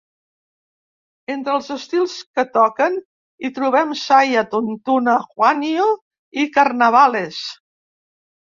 Entre 1.33 1.53
els 1.57 1.69
estils 1.75 2.15
que 2.39 2.45
toquen 2.57 2.97
hi 3.49 3.53
trobem 3.59 3.93
saya, 4.05 4.45
tuntuna, 4.57 5.17
huayno 5.37 5.87
i 6.45 6.49
carnavales. 6.59 7.47